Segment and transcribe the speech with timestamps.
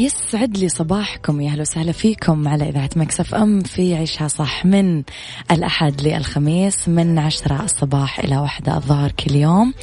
[0.00, 5.02] يسعد لي صباحكم يا أهلا وسهلا فيكم على إذاعة Mix FM في عيشها صح من
[5.50, 9.74] الأحد للخميس من عشرة الصباح إلى واحدة الظهر كل يوم.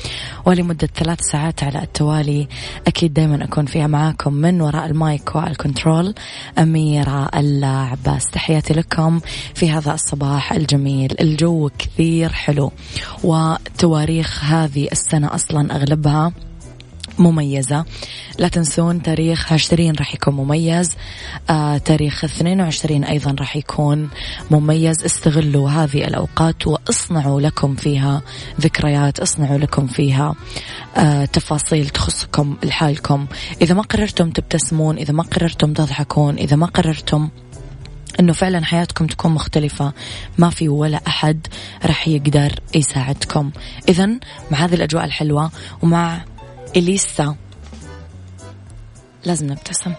[0.45, 2.47] ولمدة ثلاث ساعات على التوالي
[2.87, 6.13] أكيد دائما أكون فيها معاكم من وراء ال mic وال control.
[6.57, 9.19] أميرة العباس تحياتي لكم
[9.55, 11.15] في هذا الصباح الجميل.
[11.19, 12.71] الجو كثير حلو
[13.23, 16.31] وتواريخ هذه السنة أصلا أغلبها
[17.19, 17.85] مميزة.
[18.39, 20.95] لا تنسون تاريخ عشرين راح يكون مميز.
[21.49, 24.09] آه تاريخ 22 أيضا راح يكون
[24.51, 25.03] مميز.
[25.03, 28.21] استغلوا هذه الأوقات وأصنعوا لكم فيها
[28.61, 30.35] ذكريات أصنعوا لكم فيها
[30.97, 33.27] آه تفاصيل تخصكم لحالكم.
[33.61, 37.29] إذا ما قررتم تبتسمون إذا ما قررتم تضحكون إذا ما قررتم
[38.19, 39.93] إنه فعلا حياتكم تكون مختلفة
[40.37, 41.47] ما في ولا أحد
[41.85, 43.51] راح يقدر يساعدكم.
[43.89, 44.05] اذا
[44.51, 45.51] مع هذه الأجواء الحلوة
[45.81, 46.21] ومع
[46.77, 47.35] إليسا
[49.25, 49.93] لازم نبتسم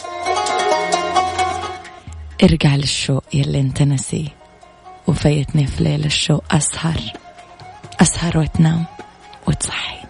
[2.43, 4.29] ارجع للشوق يلي انت نسي
[5.07, 7.01] وفيتني في ليل الشوق أسهر
[8.01, 8.85] أسهر وتنام
[9.49, 10.09] وتصحينا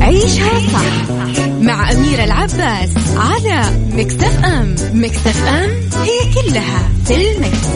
[0.00, 1.10] عيشها صح.
[1.48, 5.70] مع أميرة العباس على مكتف أم مكتف أم
[6.02, 7.66] هي كلها في المكس.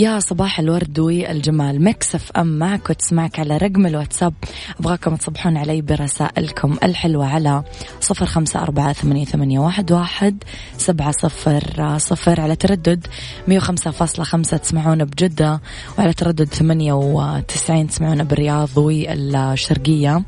[0.00, 1.84] يا صباح الورد والجمال.
[1.84, 4.34] Mix FM معك وتسمعك على رقم الواتساب.
[4.80, 7.62] أبغاكم تصبحون علي برسائلكم الحلوة على
[8.00, 10.44] صفر خمسة أربعة ثمانية, ثمانية واحد, واحد
[10.76, 13.06] سبعة صفر صفر على تردد
[13.48, 15.60] مية وخمسة فاصلة خمسة تسمعون بجدة
[15.98, 20.22] وعلى تردد ثمانية وتسعين تسمعون بالرياض والشرقية.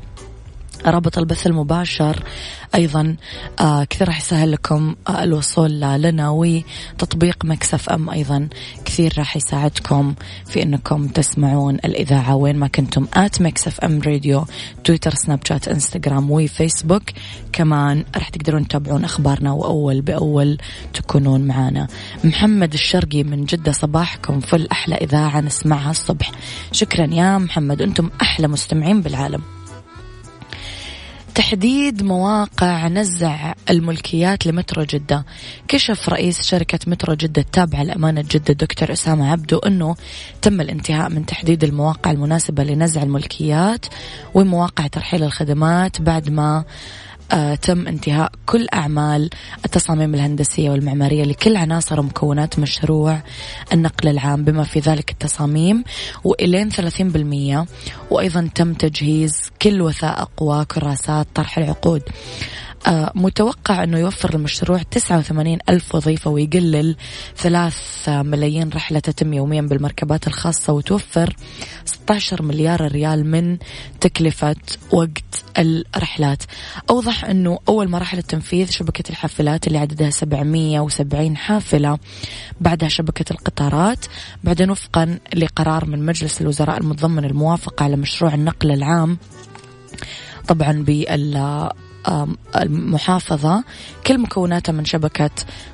[0.85, 2.23] رابط البث المباشر.
[2.75, 3.15] أيضا
[3.59, 8.49] آه كثير راح يسهل لكم آه الوصول لنا وتطبيق Mix FM أيضا.
[8.85, 10.13] كثير راح يساعدكم
[10.45, 13.07] في أنكم تسمعون الإذاعة وين ما كنتم.
[13.13, 14.45] at Mix FM Radio
[14.83, 17.03] تويتر سناب شات إنستغرام وفيسبوك.
[17.53, 20.57] كمان راح تقدرون تتابعون أخبارنا وأول بأول
[20.93, 21.87] تكونون معنا
[22.23, 24.39] محمد الشرقي من جدة صباحكم.
[24.39, 26.31] فل أحلى إذاعة نسمعها الصبح.
[26.71, 27.81] شكرا يا محمد.
[27.81, 29.41] أنتم أحلى مستمعين بالعالم.
[31.35, 35.25] تحديد مواقع نزع الملكيات لمترو جدة.
[35.67, 39.95] كشف رئيس شركة مترو جدة التابعة لأمانة جدة دكتور أسامة عبدو أنه
[40.41, 43.85] تم الانتهاء من تحديد المواقع المناسبة لنزع الملكيات
[44.33, 46.63] ومواقع ترحيل الخدمات بعد ما
[47.61, 49.29] تم انتهاء كل أعمال
[49.65, 53.21] التصاميم الهندسية والمعمارية لكل عناصر ومكونات مشروع
[53.73, 55.83] النقل العام بما في ذلك التصاميم
[56.23, 57.67] وإلين 30%
[58.11, 62.01] وأيضا تم تجهيز كل وثائق وكراسات طرح العقود.
[62.01, 62.11] آه،
[63.15, 66.95] متوقع أنه يوفر المشروع 89 ألف وظيفة ويقلل
[67.37, 71.35] 3 ملايين رحلة تتم يوميا بالمركبات الخاصة وتوفر
[71.85, 73.57] 16 مليار ريال من
[74.01, 74.55] تكلفة
[74.91, 76.43] وقت الرحلات.
[76.89, 81.99] أوضح أنه أول مراحل التنفيذ شبكة الحافلات اللي عددها 770 حافلة
[82.61, 84.05] بعدها شبكة القطارات
[84.43, 89.17] بعدين وفقا لقرار من مجلس الوزراء المتضمن الموافقة على مشروع النقل العام
[90.47, 91.37] طبعا بال
[92.55, 93.63] المحافظة.
[94.07, 95.31] كل مكوناتها من شبكة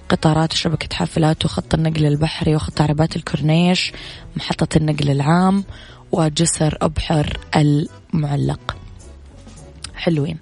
[0.09, 3.91] قطارات وشبكة حافلات وخط النقل البحري وخط عربات الكورنيش
[4.37, 5.63] محطة النقل العام
[6.11, 8.75] وجسر أبحر المعلق.
[9.95, 10.37] حلوين.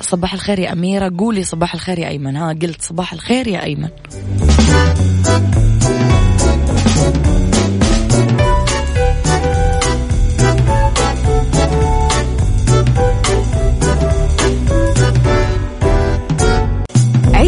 [0.00, 1.12] صباح الخير يا أميرة.
[1.18, 2.36] قولي صباح الخير يا أيمن.
[2.36, 3.88] ها قلت صباح الخير يا أيمن.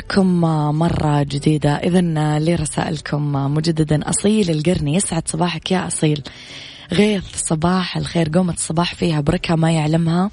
[0.00, 0.40] لكم
[0.78, 1.70] مرة جديدة.
[1.70, 2.00] إذا
[2.38, 4.08] لرسائلكم مجددا.
[4.10, 6.22] أصيل القرني يسعد صباحك يا أصيل.
[6.92, 10.30] غيث صباح الخير قومة الصباح فيها بركة ما يعلمها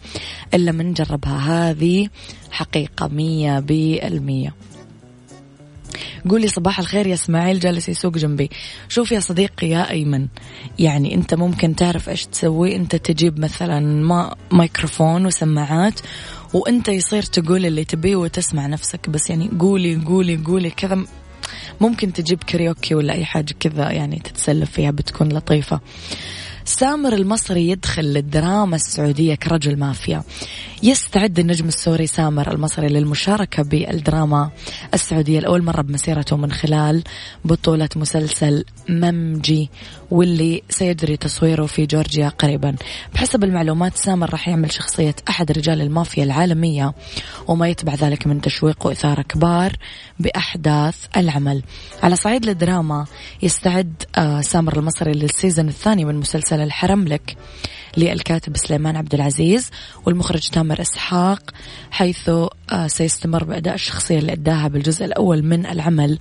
[0.53, 1.69] إلا من جربها.
[1.69, 2.09] هذه
[2.51, 4.53] حقيقة مية بالمية.
[6.29, 8.49] قولي صباح الخير يا إسماعيل جالس يسوق جنبي.
[8.89, 10.27] شوف يا صديقي يا أيمن
[10.79, 12.75] يعني أنت ممكن تعرف إيش تسوي.
[12.75, 15.99] أنت تجيب مثلا ما مايكروفون وسماعات
[16.53, 21.05] وانت يصير تقول اللي تبيه وتسمع نفسك بس يعني قولي قولي قولي كذا.
[21.81, 25.79] ممكن تجيب كاريوكي ولا أي حاجة كذا يعني تتسلى فيها بتكون لطيفة.
[26.65, 30.23] سامر المصري يدخل للدراما السعودية كرجل مافيا.
[30.83, 34.49] يستعد النجم السوري سامر المصري للمشاركة بالدراما
[34.93, 37.03] السعودية لأول مرة بمسيرته من خلال
[37.45, 39.69] بطولة مسلسل ممجي
[40.11, 42.75] واللي سيجري تصويره في جورجيا قريبا.
[43.13, 46.93] بحسب المعلومات سامر راح يعمل شخصية أحد رجال المافيا العالمية
[47.47, 49.73] وما يتبع ذلك من تشويق وإثارة كبار
[50.19, 51.63] بأحداث العمل.
[52.03, 53.05] على صعيد الدراما
[53.41, 57.37] يستعد آه، سامر المصري لل season الثاني من مسلسل الحرملك
[57.97, 59.69] للكاتب سليمان عبد العزيز
[60.05, 61.51] والمخرج تامر إسحاق
[61.91, 66.19] حيث آه، سيستمر بأداء الشخصية اللي أداها بالجزء الأول من العمل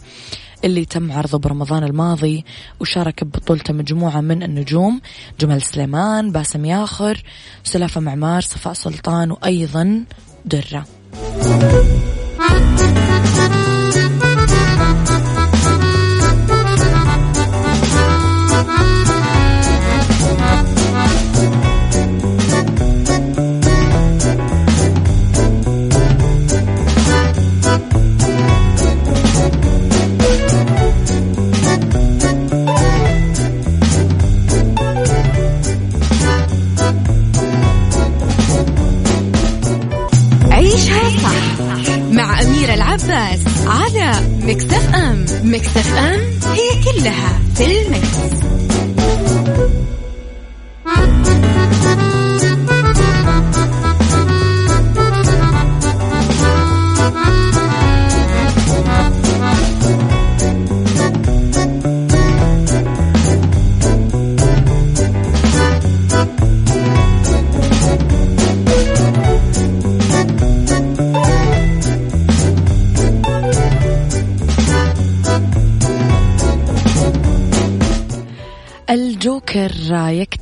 [0.64, 2.44] اللي تم عرضه برمضان الماضي
[2.80, 5.00] وشارك ببطولته مجموعة من النجوم
[5.40, 7.22] جمال سليمان باسم ياخر
[7.64, 10.04] سلافة معمار صفاء سلطان وأيضا
[10.44, 10.86] درة.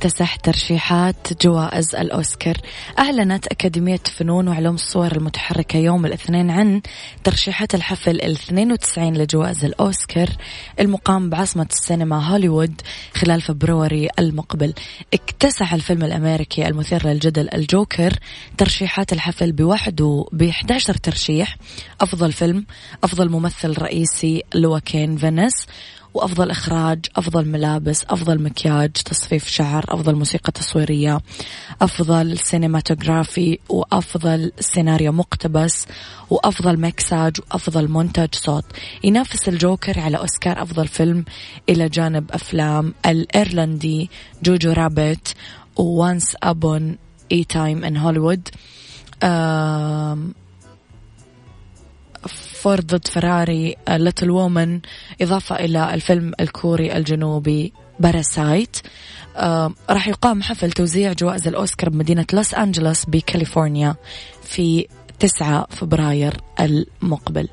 [0.05, 2.57] يكتسح ترشيحات جوائز الأوسكار.
[2.99, 6.81] أعلنت أكاديمية فنون وعلوم الصور المتحركة يوم الاثنين عن
[7.23, 10.29] ترشيحات الحفل ال 92 لجوائز الأوسكار
[10.79, 12.81] المقام بعاصمة السينما هوليوود
[13.13, 14.73] خلال فبراير المقبل.
[15.13, 18.13] اكتسح الفيلم الأمريكي المثير للجدل الجوكر
[18.57, 21.57] ترشيحات الحفل بواحد ب 11 ترشيح.
[22.01, 22.65] أفضل فيلم
[23.03, 25.65] أفضل ممثل رئيسي لواكين فينيس
[26.15, 31.21] وأفضل إخراج أفضل ملابس أفضل مكياج تصفيف شعر أفضل موسيقى تصويرية
[31.81, 35.87] أفضل cinematography وأفضل سيناريو مقتبس
[36.29, 38.65] وأفضل مكساج وأفضل مونتاج صوت.
[39.03, 41.25] ينافس الجوكر على أوسكار أفضل فيلم
[41.69, 44.09] إلى جانب أفلام الإيرلندي
[44.43, 45.33] Jojo Rabbit
[45.75, 46.97] و Once Upon
[47.31, 48.49] a Time in Hollywood
[52.65, 54.79] فورد ضد فراري Little Women
[55.21, 58.77] إضافة إلى الفيلم الكوري الجنوبي Parasite
[59.35, 63.95] آه راح يقام حفل توزيع جوائز الأوسكار بمدينة لوس أنجلوس بكاليفورنيا
[64.43, 64.87] في
[65.19, 67.49] 9 فبراير المقبل.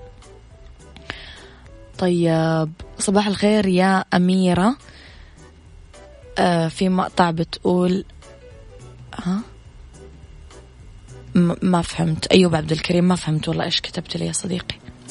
[1.98, 4.76] طيب صباح الخير يا أميرة.
[6.38, 8.04] آه في مقطع بتقول
[9.14, 9.40] ها؟
[11.62, 12.26] ما فهمت.
[12.26, 14.81] أيوب عبد الكريم ما فهمت والله إيش كتبت لي يا صديقي.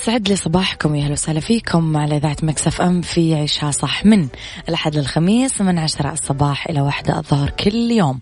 [0.00, 4.28] يسعد لي صباحكم يا أهلا وسهلا فيكم على إذاعة Mix FM في عيشها صح من
[4.68, 8.20] الأحد للخميس من عشرة الصباح إلى واحدة الظهر كل يوم.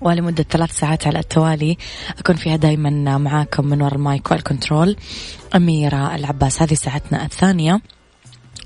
[0.00, 1.76] ولمدة ثلاث ساعات على التوالي
[2.18, 4.96] أكون فيها دايما معاكم من وراء ال mic وال control.
[5.56, 7.80] أميرة العباس هذه ساعتنا الثانية.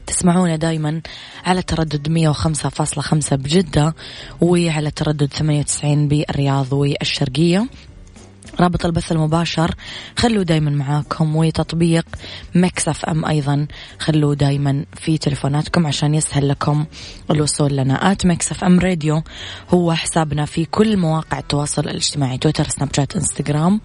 [0.06, 1.02] تسمعونا دايما
[1.44, 3.94] على تردد 105.5 بجدة
[4.40, 7.66] وعلى تردد 98 بالرياض والشرقية.
[8.60, 9.74] رابط البث المباشر
[10.16, 12.06] خلوا دايما معاكم وتطبيق
[12.54, 13.66] Mix FM أيضا.
[13.98, 16.84] خلوا دايما في تلفوناتكم عشان يسهل لكم
[17.30, 18.12] الوصول لنا.
[18.12, 19.22] at Mix FM Radio
[19.70, 23.80] هو حسابنا في كل مواقع التواصل الاجتماعي تويتر سناب شات إنستغرام.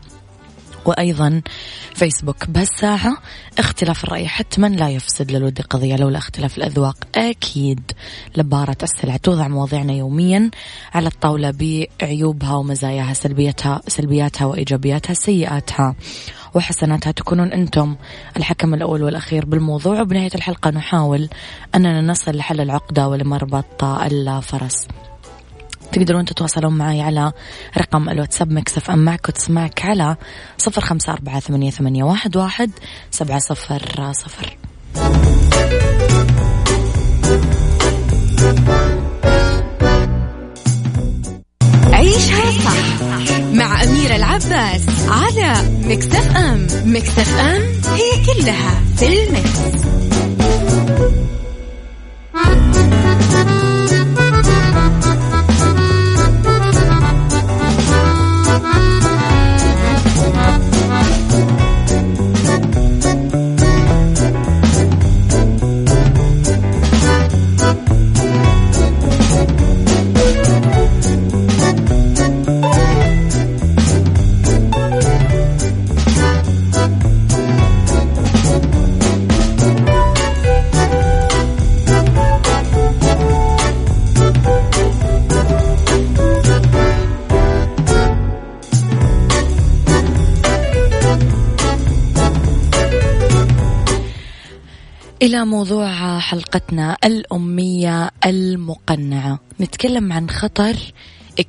[0.88, 1.41] وأيضا
[1.96, 2.50] فيسبوك.
[2.50, 3.17] بهالساعة
[3.60, 6.98] اختلاف الرأي حتما لا يفسد للود قضية لولا اختلاف الأذواق.
[7.15, 7.91] أكيد
[8.38, 10.51] لبارت السلع توضع مواضيعنا يوميا
[10.94, 15.96] على الطاولة بعيوبها ومزاياها سلبيتها سلبياتها وإيجابياتها سيئاتها
[16.53, 17.12] وحسناتها.
[17.12, 17.96] تكونون أنتم
[18.38, 20.01] الحكم الأول والأخير بالموضوع.
[20.01, 21.29] وبنهاية الحلقة نحاول
[21.75, 24.88] أننا نصل لحل العقدة ولمربط الفرس.
[25.91, 27.32] تقدرون تتواصلون معي على
[27.77, 30.15] رقم الواتساب مكسف أم معك وتسمعك على
[30.58, 32.72] صفر خمسة أربعة ثمانية, ثمانية واحد, واحد
[33.12, 34.58] سبعة صفر صفر
[41.94, 43.08] عيشها صح
[43.53, 47.62] مع أميرة العباس على Mix FM Mix FM
[47.96, 49.76] هي كلها في ال mix.
[95.27, 99.39] إلى موضوع حلقتنا الأمية المقنعة.
[99.62, 100.75] نتكلم عن خطر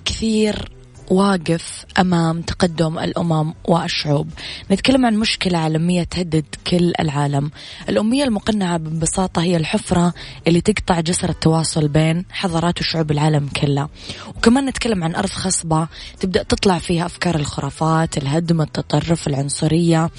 [0.04, 0.72] كثير
[1.10, 4.28] واقف أمام تقدم الأمم والشعوب.
[4.70, 7.50] نتكلم عن مشكلة عالمية تهدد كل العالم.
[7.88, 10.14] الأمية المقنعة ببساطة هي الحفرة
[10.46, 13.88] اللي تقطع جسر التواصل بين حضارات وشعوب العالم كلها.
[14.36, 15.88] وكمان نتكلم عن أرض خصبة
[16.20, 20.10] تبدأ تطلع فيها أفكار الخرافات، الهدم، التطرف، العنصرية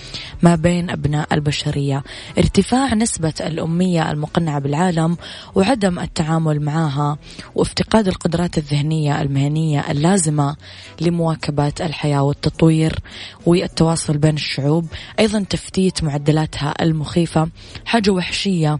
[0.42, 2.04] ما بين أبناء البشرية.
[2.38, 5.18] ارتفاع نسبة الأمية المقنعة بالعالم
[5.56, 7.18] وعدم التعامل معها
[7.56, 10.56] وافتقاد القدرات الذهنية المهنية اللازمة
[11.02, 13.00] لمواكبة الحياة والتطوير
[13.46, 14.88] والتواصل بين الشعوب
[15.20, 17.50] أيضا تفتيت معدلاتها المخيفة
[17.86, 18.80] حاجة وحشية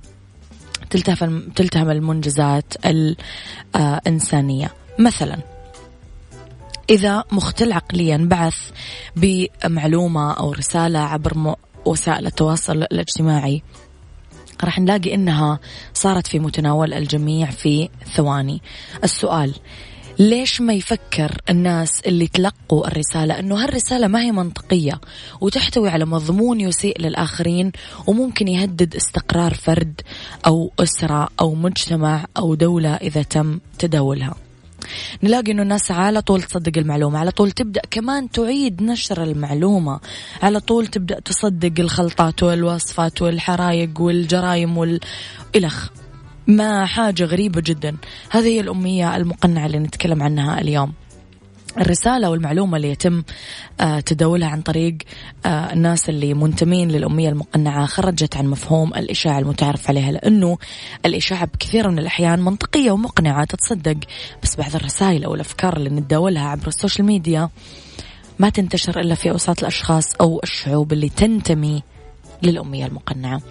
[0.90, 2.74] تلتهم تلتهم المنجزات
[3.76, 5.40] الإنسانية مثلا
[6.90, 8.72] إذا مختل عقليا بعث
[9.16, 13.64] بمعلومة أو رسالة عبر وسائل التواصل الاجتماعي
[14.64, 15.60] راح نلاقي إنها
[15.94, 18.62] صارت في متناول الجميع في ثواني.
[19.04, 19.56] السؤال
[20.20, 25.02] ليش ما يفكر الناس اللي تلقوا الرسالة؟ أنه هالرسالة ما هي منطقية
[25.42, 27.72] وتحتوي على مضمون يسيء للآخرين
[28.08, 30.02] وممكن يهدد استقرار فرد
[30.48, 34.36] أو أسرة أو مجتمع أو دولة إذا تم تداولها.
[35.24, 40.00] نلاقي إنه الناس على طول تصدق المعلومة على طول تبدأ كمان تعيد نشر المعلومة
[40.42, 45.90] على طول تبدأ تصدق الخلطات والوصفات والحرايق والجرايم والإلخ
[46.48, 47.98] ما حاجة غريبة جدا.
[48.30, 50.94] هذه هي الأمية المقنعة اللي نتكلم عنها اليوم.
[51.78, 53.24] الرسالة والمعلومة اللي يتم
[53.80, 54.98] آه، تداولها عن طريق
[55.46, 60.58] آه، الناس اللي منتمين للأمية المقنعة خرجت عن مفهوم الإشاعة المتعارف عليها لأنه
[61.06, 63.98] الإشاعة بكثير من الأحيان منطقية ومقنعة تتصدق.
[64.44, 67.50] بس بعض الرسائل أو الأفكار اللي نتداولها عبر ال social media
[68.40, 71.84] ما تنتشر إلا في أوساط الأشخاص أو الشعوب اللي تنتمي
[72.44, 73.42] للأمية المقنعة.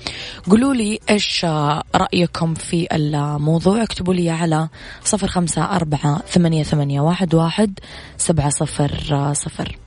[0.51, 1.47] قولوا لي إيش
[1.95, 4.69] رأيكم في الموضوع؟ اكتبوا لي على
[5.05, 7.79] صفر خمسة أربعة ثمانية, ثمانية واحد, واحد
[8.19, 9.79] سبعة صفر صفر.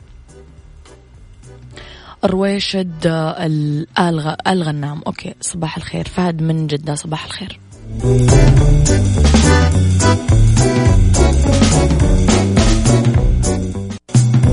[2.25, 3.07] رويشد
[3.99, 4.33] الغ...
[4.47, 5.01] الغنام.
[5.07, 6.07] أوكي صباح الخير.
[6.07, 7.59] فهد من جدة صباح الخير.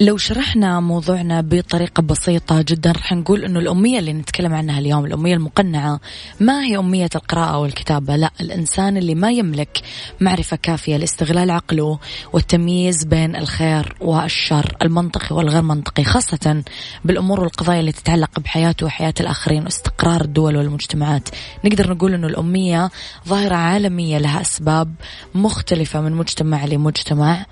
[0.00, 5.34] لو شرحنا موضوعنا بطريقة بسيطة جدا رح نقول أنه الأمية اللي نتكلم عنها اليوم الأمية
[5.34, 6.00] المقنعة
[6.40, 9.80] ما هي أمية القراءة والكتابة؟ لا الإنسان اللي ما يملك
[10.20, 11.98] معرفة كافية لاستغلال عقله
[12.32, 16.62] والتمييز بين الخير والشر المنطقي والغير منطقي خاصة
[17.04, 21.28] بالأمور والقضايا اللي تتعلق بحياته وحياة الآخرين واستقرار الدول والمجتمعات.
[21.64, 22.90] نقدر نقول أنه الأمية
[23.28, 24.94] ظاهرة عالمية لها أسباب
[25.34, 27.46] مختلفة من مجتمع لمجتمع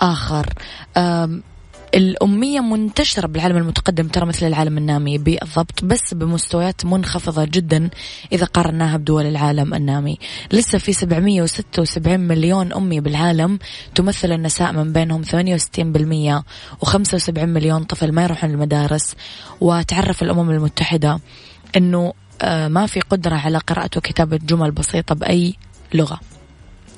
[0.00, 0.52] آخر.
[1.94, 7.90] الأمية منتشرة بالعالم المتقدم ترى مثل العالم النامي بالضبط بس بمستويات منخفضة جدا
[8.32, 10.18] إذا قارناها بدول العالم النامي.
[10.52, 13.58] لسه في 776 مليون أمي بالعالم
[13.94, 16.44] تمثل النساء من بينهم 68%
[16.84, 19.14] و75 مليون طفل ما يروحون المدارس.
[19.60, 21.20] وتعرف الأمم المتحدة
[21.76, 25.54] أنه آه، ما في قدرة على قراءة وكتابة جمل بسيطة بأي
[25.94, 26.20] لغة.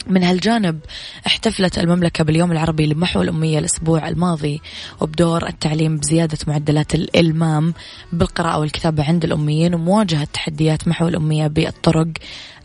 [0.07, 0.81] من هالجانب
[1.27, 4.63] احتفلت المملكة باليوم العربي لمحو الأمية الأسبوع الماضي
[5.01, 7.75] وبدور التعليم بزيادة معدلات الإلمام
[8.13, 12.09] بالقراءة والكتابة عند الأميين ومواجهة تحديات محو الأمية بالطرق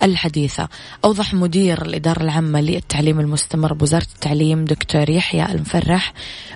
[0.03, 0.69] الحديثة.
[1.05, 6.13] أوضح مدير الإدارة العامة للتعليم المستمر بوزارة التعليم دكتور يحيى المفرح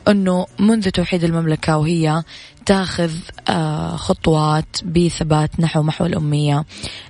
[0.07, 2.23] أنه منذ توحيد المملكة وهي
[2.65, 3.11] تاخذ
[3.49, 6.65] آه، خطوات بثبات نحو محو الأمية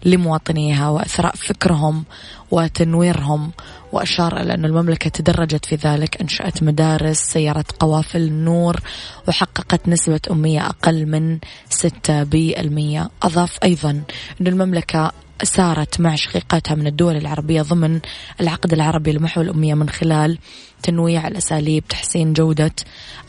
[0.06, 2.04] لمواطنيها وإثراء فكرهم
[2.52, 3.52] وتنويرهم.
[3.94, 8.80] وأشار إلى أن المملكة تدرجت في ذلك أنشأت مدارس سيارة قوافل نور
[9.28, 14.04] وحققت نسبة أمية أقل من 6% أضاف أيضا
[14.42, 15.12] أن المملكة
[15.44, 18.00] سارت مع شقيقاتها من الدول العربية ضمن
[18.42, 20.38] العقد العربي لمحو الأمية من خلال
[20.84, 22.72] تنويع الأساليب تحسين جودة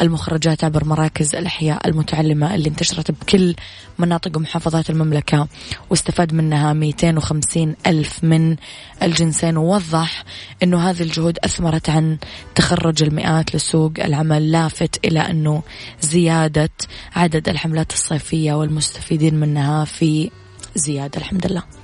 [0.02, 3.54] المخرجات عبر مراكز الأحياء المتعلمة اللي انتشرت بكل
[3.98, 5.48] مناطق ومحافظات المملكة
[5.90, 8.56] واستفاد منها 250 ألف من
[9.02, 9.56] الجنسين.
[9.56, 10.24] ووضح
[10.62, 12.18] أنه هذه الجهود أثمرت عن
[12.54, 15.62] تخرج المئات لسوق العمل لافت إلى أنه
[16.00, 16.70] زيادة
[17.16, 20.30] عدد الحملات الصيفية والمستفيدين منها في
[20.76, 21.83] زيادة الحمد لله.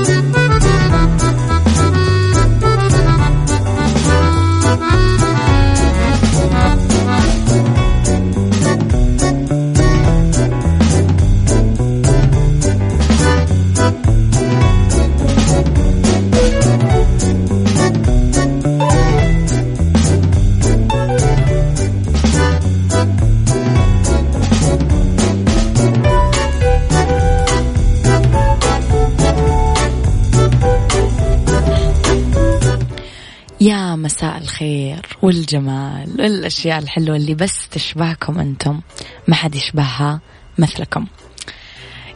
[35.53, 38.81] والجمال والأشياء الحلوة اللي بس تشبهكم أنتم
[39.27, 40.19] ما حد يشبهها
[40.57, 41.05] مثلكم.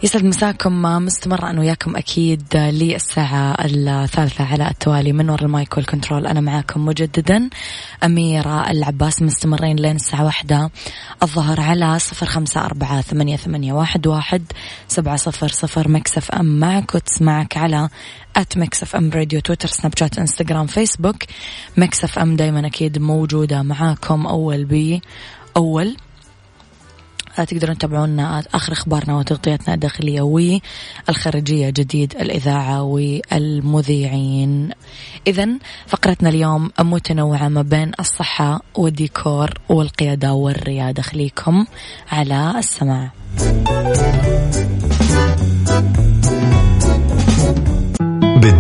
[0.05, 5.87] يسعد مساكم مستمرة أنا وياكم أكيد للساعة الثالثة على التوالي من وراء ال mic وال
[5.87, 6.27] control.
[6.27, 7.49] أنا معاكم مجددا
[8.03, 10.71] أميرة العباس مستمرين لين الساعة واحدة.
[11.23, 14.43] الظهر على صفر خمسة أربعة ثمانية, ثمانية واحد, واحد
[14.87, 17.89] سبعة صفر صفر Mix FM معك وتسمعك على
[18.35, 21.23] at Mix FM Radio تويتر سناب شات إنستغرام فيسبوك.
[21.77, 25.01] مكسف إم دايما أكيد موجودة معاكم أول بي
[25.57, 25.97] أول
[27.43, 31.69] تقدرون تتابعونا آخر أخبارنا وتغطياتنا الداخلية والخارجية.
[31.69, 34.69] جديد الإذاعة والمذيعين.
[35.27, 35.47] إذا
[35.87, 41.01] فقرتنا اليوم متنوعة ما بين الصحة والديكور والقيادة والريادة.
[41.01, 41.65] خليكم
[42.11, 43.11] على السماع.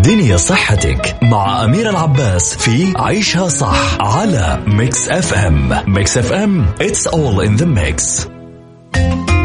[0.05, 7.47] بالدنيا صحتك مع أمير العباس في عيشها صح على Mix FM Mix FM it's all
[7.47, 8.34] in the mix.
[8.95, 9.44] لأنه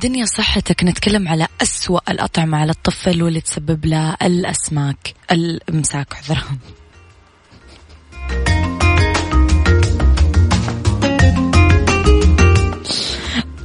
[0.00, 0.84] بالدنيا صحتك.
[0.84, 6.42] نتكلم على أسوأ الأطعمة على الطفل واللي تسبب له الأسماك الإمساك عذرا.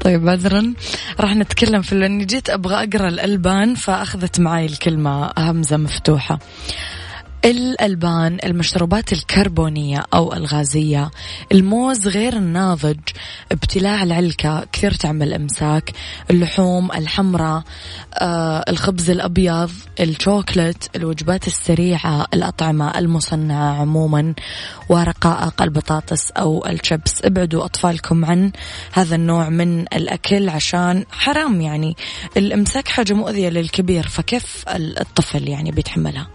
[0.01, 0.73] طيب عذرا.
[1.19, 6.39] راح نتكلم في لاني جيت أبغى أقرأ الألبان فأخذت معي الكلمة همزة مفتوحة.
[7.45, 11.11] الألبان المشروبات الكربونية أو الغازية
[11.51, 12.99] الموز غير الناضج
[13.51, 15.91] ابتلاع العلكة كثير تعمل إمساك
[16.31, 17.63] اللحوم الحمراء
[18.13, 24.33] آه، الخبز الأبيض الشوكولات الوجبات السريعة الأطعمة المصنعة عموما
[24.89, 27.25] ورقائق البطاطس أو الشيبس.
[27.25, 28.51] ابعدوا أطفالكم عن
[28.91, 31.95] هذا النوع من الأكل عشان حرام يعني.
[32.37, 36.34] الإمساك حاجة مؤذية للكبير فكيف الطفل يعني بيتحملها؟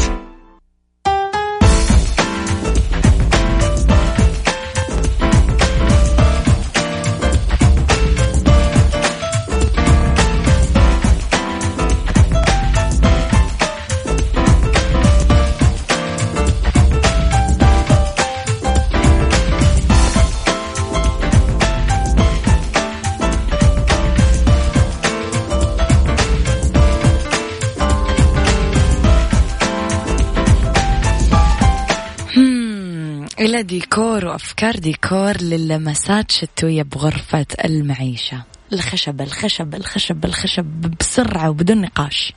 [33.71, 38.43] ديكور وأفكار ديكور للمسات شتوية بغرفة المعيشة.
[38.73, 42.33] الخشب الخشب الخشب الخشب بسرعة وبدون نقاش.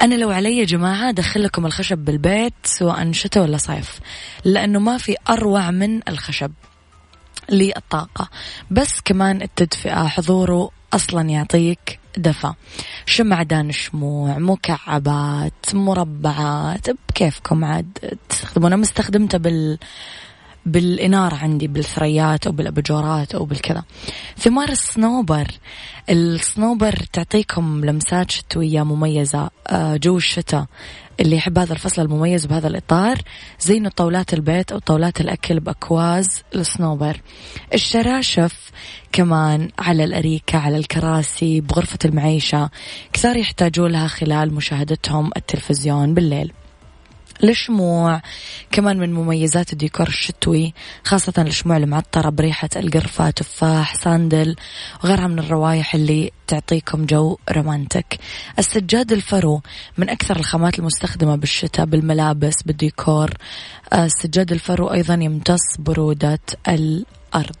[0.00, 4.00] أنا لو علي جماعة أدخل لكم الخشب بالبيت سواء شتاء ولا صيف
[4.44, 6.52] لأنه ما في أروع من الخشب
[7.50, 8.28] للطاقة.
[8.70, 12.52] بس كمان التدفئة حضوره أصلا يعطيك دفى
[13.06, 19.78] شمعدان شموع؟ مكعبات؟ مربعات؟ بكيفكم عاد تستخدمونه؟ مستخدمته بال
[20.66, 23.84] بالإنارة عندي بالثريات أو بالأبجورات أو بالكذا.
[24.38, 25.46] ثمار الصنوبر.
[26.10, 30.66] الصنوبر تعطيكم لمسات شتوية مميزة آه، جو الشتاء.
[31.20, 33.18] اللي يحب هذا الفصل المميز بهذا الإطار
[33.60, 37.20] زينوا طاولات البيت أو طاولات الأكل بأكواز الصنوبر
[37.74, 38.70] الشراشف
[39.12, 42.70] كمان على الأريكة على الكراسي بغرفة المعيشة.
[43.12, 46.52] كثار يحتاجوا لها خلال مشاهدتهم التلفزيون بالليل.
[47.44, 48.22] الشموع
[48.72, 54.56] كمان من مميزات الديكور الشتوي خاصة الشموع المعطرة بريحة القرفة تفاح sandal
[55.04, 58.18] وغيرها من الروائح اللي تعطيكم جو romantic.
[58.58, 59.62] السجاد الفرو
[59.98, 63.30] من أكثر الخامات المستخدمة بالشتاء بالملابس بالديكور.
[63.92, 67.56] السجاد الفرو أيضا يمتص برودة الأرض.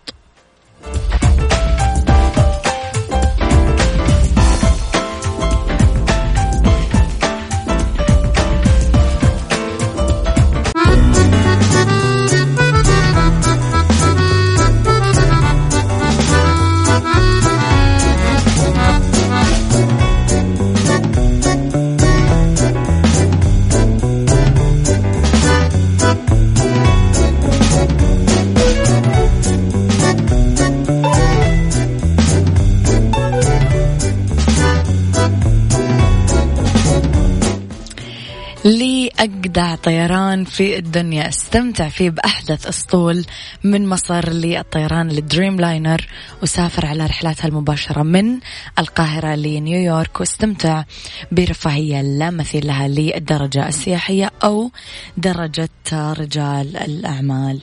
[39.18, 41.28] أجدع طيران في الدنيا.
[41.28, 43.24] استمتع فيه بأحدث أسطول
[43.64, 46.06] من مصر للطيران لل Dreamliner
[46.42, 48.38] وسافر على رحلاتها المباشرة من
[48.78, 50.84] القاهرة لنيويورك واستمتع
[51.32, 54.70] برفاهية لا مثيل لها للدرجة السياحية أو
[55.16, 57.62] درجة رجال الأعمال.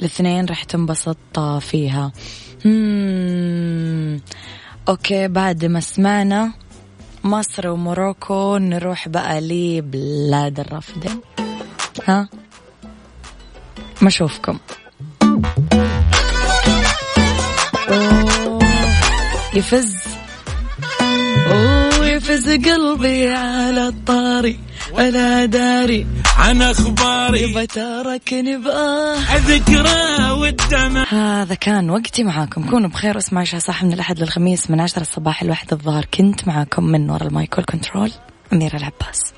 [0.00, 2.12] الاثنين راح تنبسط فيها.
[4.88, 6.52] okay بعد ما سمعنا
[7.24, 11.20] مصر وموروكو نروح بقى لبلاد الرافدين
[12.08, 12.28] ها؟
[14.00, 14.58] ما أشوفكم.
[19.54, 19.96] يفز.
[21.52, 24.60] أوه يفز قلبي على الطاري
[24.92, 27.54] ولا داري عن أخباري.
[27.54, 31.04] بتركني باه ذكرى والدمع.
[31.08, 32.70] هذا كان وقتي معاكم.
[32.70, 36.06] كونوا بخير واسمعوا صح من الأحد للخميس من عشرة الصباح الواحد الظهر.
[36.14, 38.12] كنت معاكم من وراء المايكل كنترول
[38.52, 39.32] أميرة العباس.